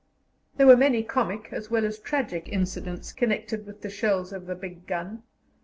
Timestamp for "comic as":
1.03-1.69